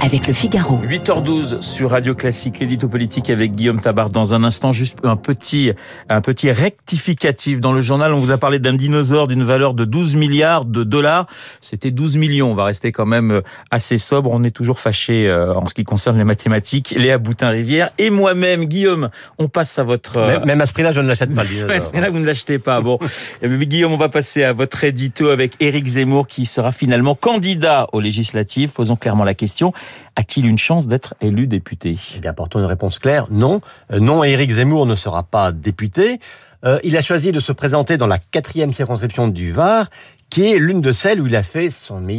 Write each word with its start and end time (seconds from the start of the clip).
avec 0.00 0.26
le 0.26 0.32
Figaro. 0.32 0.78
8h12 0.84 1.60
sur 1.60 1.90
Radio 1.90 2.14
Classique, 2.14 2.60
l'édito 2.60 2.88
politique 2.88 3.30
avec 3.30 3.54
Guillaume 3.54 3.80
Tabar. 3.80 4.10
Dans 4.10 4.34
un 4.34 4.44
instant, 4.44 4.72
juste 4.72 4.98
un 5.02 5.16
petit, 5.16 5.72
un 6.08 6.20
petit 6.20 6.50
rectificatif. 6.52 7.60
Dans 7.60 7.72
le 7.72 7.80
journal, 7.80 8.12
on 8.12 8.18
vous 8.18 8.30
a 8.30 8.38
parlé 8.38 8.58
d'un 8.58 8.74
dinosaure 8.74 9.26
d'une 9.26 9.42
valeur 9.42 9.74
de 9.74 9.84
12 9.84 10.16
milliards 10.16 10.64
de 10.64 10.84
dollars. 10.84 11.26
C'était 11.60 11.90
12 11.90 12.16
millions. 12.16 12.50
On 12.50 12.54
va 12.54 12.64
rester 12.64 12.92
quand 12.92 13.06
même 13.06 13.30
euh, 13.30 13.40
assez 13.70 13.98
sobre. 13.98 14.30
On 14.32 14.44
est 14.44 14.50
toujours 14.50 14.78
fâché 14.78 15.28
euh, 15.28 15.54
en 15.54 15.66
ce 15.66 15.74
qui 15.74 15.84
concerne 15.84 16.18
les 16.18 16.24
mathématiques. 16.24 16.94
Léa 16.96 17.18
Boutin-Rivière 17.18 17.90
et 17.98 18.10
moi-même, 18.10 18.66
Guillaume, 18.66 19.10
on 19.38 19.48
passe 19.48 19.78
à 19.78 19.82
votre... 19.82 20.18
Même, 20.18 20.44
même 20.44 20.60
à 20.60 20.66
ce 20.66 20.72
prix-là, 20.72 20.92
je 20.92 21.00
ne 21.00 21.08
l'achète 21.08 21.34
pas, 21.34 21.44
dinosaure. 21.46 21.76
à 21.76 21.80
ce 21.80 21.88
prix-là, 21.88 22.10
vous 22.10 22.18
ne 22.18 22.26
l'achetez 22.26 22.58
pas. 22.58 22.80
Bon. 22.80 22.98
Guillaume, 23.42 23.92
on 23.92 23.98
va 23.98 24.08
passer 24.08 24.44
à 24.44 24.52
votre 24.52 24.84
édito 24.84 25.28
avec 25.28 25.54
Éric 25.60 25.86
Zemmour 25.86 26.26
qui 26.26 26.46
sera 26.46 26.72
finalement 26.72 27.14
candidat 27.14 27.88
aux 27.92 28.00
législatives. 28.00 28.72
Posons 28.72 28.96
clairement 28.96 29.24
la 29.24 29.34
question 29.34 29.72
a-t-il 30.16 30.46
une 30.46 30.58
chance 30.58 30.88
d'être 30.88 31.14
élu 31.20 31.46
député? 31.46 31.96
Eh 32.16 32.20
bien, 32.20 32.34
une 32.54 32.64
réponse 32.64 32.98
claire. 32.98 33.26
Non. 33.30 33.60
Euh, 33.92 34.00
non, 34.00 34.24
Éric 34.24 34.50
Zemmour 34.50 34.86
ne 34.86 34.94
sera 34.94 35.22
pas 35.22 35.52
député. 35.52 36.20
Euh, 36.64 36.78
il 36.82 36.96
a 36.96 37.00
choisi 37.00 37.32
de 37.32 37.40
se 37.40 37.52
présenter 37.52 37.96
dans 37.96 38.06
la 38.06 38.18
quatrième 38.18 38.72
circonscription 38.72 39.28
du 39.28 39.52
Var, 39.52 39.90
qui 40.30 40.50
est 40.50 40.58
l'une 40.58 40.80
de 40.80 40.92
celles 40.92 41.20
où 41.20 41.26
il 41.26 41.36
a 41.36 41.42
fait 41.42 41.68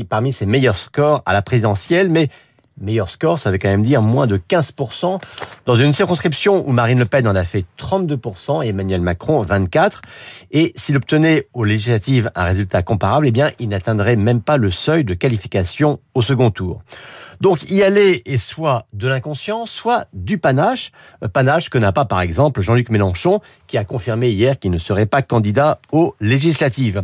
parmi 0.08 0.34
ses 0.34 0.46
meilleurs 0.46 0.78
scores 0.78 1.22
à 1.26 1.34
la 1.34 1.42
présidentielle, 1.42 2.10
mais 2.10 2.30
meilleur 2.82 3.10
score, 3.10 3.40
ça 3.40 3.52
veut 3.52 3.58
quand 3.58 3.70
même 3.70 3.84
dire 3.84 4.02
moins 4.02 4.28
de 4.28 4.38
15%, 4.38 5.22
dans 5.66 5.76
une 5.76 5.94
circonscription 5.94 6.68
où 6.68 6.72
Marine 6.72 7.00
Le 7.00 7.06
Pen 7.06 7.28
en 7.28 7.36
a 7.36 7.44
fait 7.44 7.66
32% 7.78 8.64
et 8.64 8.70
Emmanuel 8.70 9.02
Macron 9.02 9.44
24%. 9.44 10.00
Et 10.52 10.74
s'il 10.76 10.98
obtenait 10.98 11.48
aux 11.54 11.64
législatives 11.64 12.32
un 12.36 12.46
résultat 12.46 12.82
comparable, 12.82 13.28
eh 13.28 13.32
bien, 13.32 13.52
il 13.60 13.70
n'atteindrait 13.70 14.16
même 14.16 14.42
pas 14.42 14.58
le 14.58 14.72
seuil 14.72 15.04
de 15.04 15.14
qualification 15.14 16.00
au 16.14 16.22
second 16.22 16.52
tour. 16.52 16.82
Donc 17.42 17.70
y 17.70 17.84
aller 17.84 18.22
est 18.26 18.38
soit 18.38 18.86
de 18.94 19.08
l'inconscient, 19.08 19.66
soit 19.66 20.08
du 20.14 20.38
panache, 20.38 20.92
euh, 21.24 21.28
panache 21.30 21.70
que 21.70 21.78
n'a 21.78 21.94
pas 21.94 22.06
par 22.06 22.20
exemple 22.20 22.62
Jean-Luc 22.62 22.90
Mélenchon, 22.90 23.40
qui 23.68 23.78
a 23.78 23.86
confirmé 23.86 24.30
hier 24.30 24.60
qu'il 24.60 24.72
ne 24.72 24.78
serait 24.78 25.06
pas 25.06 25.22
candidat 25.22 25.80
aux 25.92 26.16
législatives. 26.20 27.04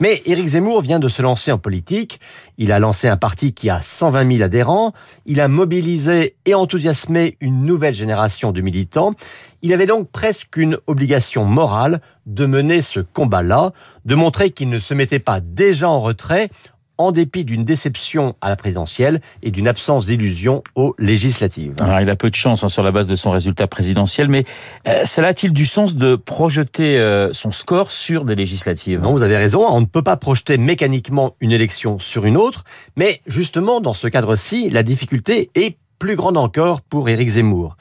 Mais 0.00 0.22
Éric 0.24 0.46
Zemmour 0.46 0.80
vient 0.80 0.98
de 0.98 1.08
se 1.08 1.20
lancer 1.20 1.52
en 1.52 1.58
politique, 1.58 2.20
il 2.56 2.72
a 2.72 2.78
lancé 2.78 3.08
un 3.08 3.16
parti 3.16 3.52
qui 3.52 3.68
a 3.68 3.82
120 3.82 4.32
000 4.32 4.42
adhérents, 4.42 4.92
il 5.26 5.40
a 5.40 5.48
mobilisé 5.48 6.36
et 6.46 6.54
enthousiasmé 6.54 7.36
une 7.40 7.64
nouvelle 7.64 7.94
génération 7.94 8.52
de 8.52 8.60
militants, 8.60 9.14
il 9.60 9.72
avait 9.72 9.86
donc 9.86 10.10
presque 10.10 10.56
une 10.56 10.78
obligation 10.86 11.44
morale 11.44 12.00
de 12.26 12.46
mener 12.46 12.80
ce 12.80 13.00
combat-là, 13.00 13.72
de 14.04 14.14
montrer 14.14 14.50
qu'il 14.50 14.70
ne 14.70 14.78
se 14.78 14.94
mettait 14.94 15.18
pas 15.18 15.40
déjà 15.40 15.88
en 15.88 16.00
retrait 16.00 16.50
en 16.98 17.12
dépit 17.12 17.44
d'une 17.44 17.64
déception 17.64 18.34
à 18.40 18.48
la 18.48 18.56
présidentielle 18.56 19.20
et 19.42 19.50
d'une 19.50 19.68
absence 19.68 20.06
d'illusion 20.06 20.62
aux 20.74 20.94
législatives. 20.98 21.74
Alors, 21.80 22.00
il 22.00 22.10
a 22.10 22.16
peu 22.16 22.30
de 22.30 22.34
chance 22.34 22.64
hein, 22.64 22.68
sur 22.68 22.82
la 22.82 22.92
base 22.92 23.06
de 23.06 23.16
son 23.16 23.30
résultat 23.30 23.66
présidentiel, 23.66 24.28
mais 24.28 24.44
euh, 24.86 25.04
cela 25.04 25.28
a-t-il 25.28 25.52
du 25.52 25.66
sens 25.66 25.94
de 25.94 26.16
projeter 26.16 26.98
euh, 26.98 27.32
son 27.32 27.50
score 27.50 27.90
sur 27.90 28.24
des 28.24 28.34
législatives? 28.34 29.00
Non, 29.00 29.12
vous 29.12 29.22
avez 29.22 29.36
raison, 29.36 29.66
on 29.68 29.80
ne 29.80 29.86
peut 29.86 30.02
pas 30.02 30.16
projeter 30.16 30.58
mécaniquement 30.58 31.34
une 31.40 31.52
élection 31.52 31.98
sur 31.98 32.24
une 32.24 32.36
autre, 32.36 32.64
mais 32.96 33.20
justement 33.26 33.80
dans 33.80 33.94
ce 33.94 34.06
cadre-ci, 34.06 34.70
la 34.70 34.82
difficulté 34.82 35.50
est 35.54 35.76
plus 35.98 36.16
grande 36.16 36.36
encore 36.36 36.80
pour 36.80 37.08
Éric 37.08 37.28
Zemmour. 37.28 37.76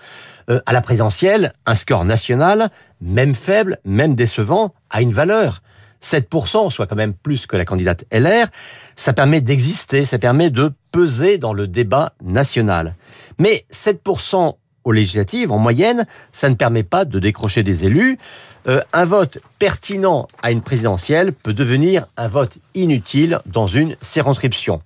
Euh, 0.49 0.59
à 0.65 0.73
la 0.73 0.81
présidentielle, 0.81 1.53
un 1.65 1.75
score 1.75 2.05
national, 2.05 2.69
même 3.01 3.35
faible, 3.35 3.79
même 3.85 4.13
décevant, 4.13 4.73
a 4.89 5.01
une 5.01 5.11
valeur. 5.11 5.61
7%, 6.03 6.69
soit 6.69 6.87
quand 6.87 6.95
même 6.95 7.13
plus 7.13 7.47
que 7.47 7.55
la 7.55 7.65
candidate 7.65 8.05
LR, 8.11 8.47
ça 8.95 9.13
permet 9.13 9.41
d'exister, 9.41 10.05
ça 10.05 10.19
permet 10.19 10.49
de 10.49 10.71
peser 10.91 11.37
dans 11.37 11.53
le 11.53 11.67
débat 11.67 12.13
national. 12.21 12.95
Mais 13.39 13.65
7% 13.71 14.55
aux 14.83 14.91
législatives, 14.91 15.51
en 15.51 15.57
moyenne, 15.57 16.05
ça 16.31 16.49
ne 16.49 16.55
permet 16.55 16.83
pas 16.83 17.05
de 17.05 17.19
décrocher 17.19 17.63
des 17.63 17.85
élus. 17.85 18.17
Euh, 18.67 18.81
un 18.91 19.05
vote 19.05 19.39
pertinent 19.59 20.27
à 20.41 20.51
une 20.51 20.61
présidentielle 20.61 21.33
peut 21.33 21.53
devenir 21.53 22.07
un 22.17 22.27
vote 22.27 22.57
inutile 22.75 23.39
dans 23.45 23.67
une 23.67 23.95
circonscription. 24.01 24.81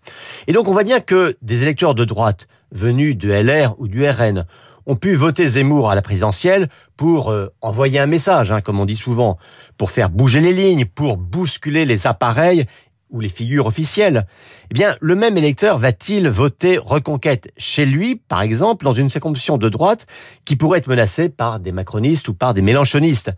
Et 0.47 0.53
donc 0.53 0.67
on 0.67 0.72
voit 0.72 0.83
bien 0.83 1.00
que 1.00 1.35
des 1.41 1.63
électeurs 1.63 1.95
de 1.95 2.06
droite 2.06 2.47
venus 2.72 3.17
de 3.17 3.29
LR 3.29 3.75
ou 3.79 3.88
du 3.88 4.07
RN 4.07 4.45
ont 4.87 4.95
pu 4.95 5.13
voter 5.13 5.45
Zemmour 5.45 5.91
à 5.91 5.95
la 5.95 6.01
présidentielle 6.01 6.69
pour 6.95 7.29
euh, 7.29 7.49
envoyer 7.61 7.99
un 7.99 8.07
message, 8.07 8.51
hein, 8.51 8.61
comme 8.61 8.79
on 8.79 8.85
dit 8.85 8.95
souvent, 8.95 9.37
pour 9.77 9.91
faire 9.91 10.09
bouger 10.09 10.39
les 10.39 10.53
lignes, 10.53 10.85
pour 10.85 11.17
bousculer 11.17 11.85
les 11.85 12.07
appareils 12.07 12.65
ou 13.09 13.19
les 13.19 13.29
figures 13.29 13.67
officielles. 13.67 14.25
Eh 14.71 14.73
bien, 14.73 14.95
le 14.99 15.15
même 15.15 15.37
électeur 15.37 15.77
va-t-il 15.77 16.29
voter 16.29 16.77
Reconquête 16.77 17.51
chez 17.57 17.85
lui, 17.85 18.15
par 18.15 18.41
exemple, 18.41 18.85
dans 18.85 18.93
une 18.93 19.09
circonscription 19.09 19.57
de 19.57 19.69
droite 19.69 20.07
qui 20.45 20.55
pourrait 20.55 20.79
être 20.79 20.87
menacée 20.87 21.29
par 21.29 21.59
des 21.59 21.71
macronistes 21.71 22.29
ou 22.29 22.33
par 22.33 22.53
des 22.53 22.61
mélanchonistes? 22.61 23.31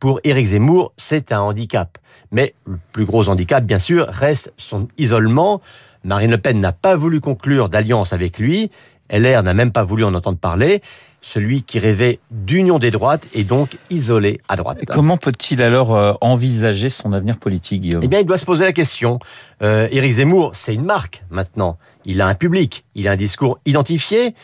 Pour 0.00 0.20
Éric 0.24 0.46
Zemmour, 0.46 0.92
c'est 0.96 1.32
un 1.32 1.40
handicap. 1.40 1.96
Mais 2.30 2.54
le 2.66 2.78
plus 2.92 3.04
gros 3.04 3.28
handicap, 3.28 3.64
bien 3.64 3.78
sûr, 3.78 4.06
reste 4.08 4.52
son 4.58 4.88
isolement. 4.98 5.62
Marine 6.04 6.30
Le 6.30 6.38
Pen 6.38 6.60
n'a 6.60 6.72
pas 6.72 6.96
voulu 6.96 7.20
conclure 7.20 7.68
d'alliance 7.70 8.12
avec 8.12 8.38
lui 8.38 8.70
LR 9.10 9.42
n'a 9.42 9.54
même 9.54 9.72
pas 9.72 9.84
voulu 9.84 10.04
en 10.04 10.14
entendre 10.14 10.38
parler. 10.38 10.82
Celui 11.22 11.62
qui 11.64 11.80
rêvait 11.80 12.20
d'union 12.30 12.78
des 12.78 12.92
droites 12.92 13.26
est 13.34 13.42
donc 13.42 13.76
isolé 13.90 14.40
à 14.48 14.54
droite. 14.54 14.78
Comment 14.86 15.16
peut-il 15.16 15.60
alors 15.60 15.96
euh, 15.96 16.12
envisager 16.20 16.88
son 16.88 17.12
avenir 17.12 17.38
politique, 17.38 17.82
Guillaume? 17.82 18.02
Eh 18.04 18.08
bien, 18.08 18.20
il 18.20 18.26
doit 18.26 18.38
se 18.38 18.44
poser 18.44 18.64
la 18.64 18.72
question. 18.72 19.18
Euh, 19.60 19.88
Éric 19.90 20.12
Zemmour, 20.12 20.54
c'est 20.54 20.74
une 20.74 20.84
marque 20.84 21.24
maintenant. 21.30 21.78
Il 22.04 22.20
a 22.20 22.28
un 22.28 22.34
public, 22.34 22.84
il 22.94 23.08
a 23.08 23.12
un 23.12 23.16
discours 23.16 23.58
identifié. 23.66 24.34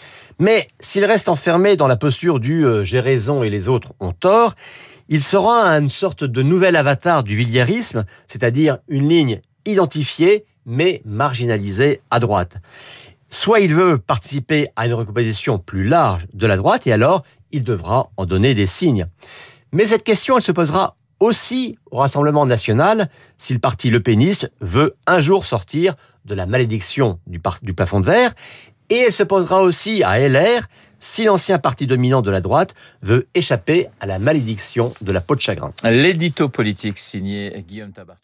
Mais 0.41 0.67
s'il 0.81 1.05
reste 1.05 1.29
enfermé 1.29 1.77
dans 1.77 1.87
la 1.87 1.97
posture 1.97 2.41
du 2.41 2.67
euh, 2.67 2.83
j'ai 2.83 2.99
raison 2.99 3.45
et 3.45 3.51
les 3.51 3.69
autres 3.69 3.93
ont 4.01 4.13
tort, 4.13 4.55
il 5.09 5.23
sera 5.23 5.69
une 5.79 5.91
sorte 5.91 6.25
de 6.25 6.43
nouvel 6.43 6.75
avatar 6.75 7.23
du 7.23 7.37
villiérisme, 7.37 8.05
c'est-à-dire 8.27 8.79
une 8.89 9.09
ligne 9.09 9.41
identifiée 9.67 10.47
mais 10.67 11.03
marginalisée 11.05 12.01
à 12.11 12.19
droite. 12.19 12.57
Soit 13.33 13.61
il 13.61 13.75
veut 13.75 13.97
participer 13.97 14.69
à 14.77 14.85
une 14.85 14.93
recomposition 14.93 15.59
plus 15.59 15.89
large 15.89 16.27
de 16.35 16.47
la 16.47 16.59
droite 16.59 16.87
et 16.87 16.93
alors 16.93 17.25
il 17.51 17.65
devra 17.65 18.11
en 18.19 18.27
donner 18.27 18.55
des 18.55 18.67
signes. 18.67 19.07
Mais 19.73 19.87
cette 19.87 20.05
question, 20.05 20.37
elle 20.37 20.43
se 20.43 20.53
posera 20.53 20.97
aussi 21.19 21.75
au 21.91 21.97
Rassemblement 21.97 22.45
national 22.45 23.09
si 23.39 23.55
le 23.55 23.59
parti 23.59 23.89
Le 23.89 24.01
Péniste 24.01 24.53
veut 24.61 24.97
un 25.07 25.21
jour 25.21 25.47
sortir 25.47 25.95
de 26.27 26.35
la 26.35 26.45
malédiction 26.45 27.21
du, 27.27 27.41
du 27.63 27.73
plafond 27.73 28.01
de 28.01 28.05
verre 28.05 28.35
et 28.91 28.99
elle 28.99 29.13
se 29.13 29.23
posera 29.23 29.63
aussi 29.63 30.03
à 30.03 30.19
LR 30.19 30.67
si 31.01 31.25
l'ancien 31.25 31.59
parti 31.59 31.87
dominant 31.87 32.21
de 32.21 32.31
la 32.31 32.43
droite 32.43 32.75
veut 33.01 33.29
échapper 33.33 33.89
à 33.99 34.05
la 34.05 34.19
malédiction 34.19 34.93
de 35.01 35.11
la 35.11 35.23
peau 35.23 35.37
de 35.37 35.41
chagrin. 35.41 35.73
L'édito 35.85 36.51
politique 36.51 36.99
signé 36.99 37.65
Guillaume 37.67 37.93
Tabar. 37.93 38.19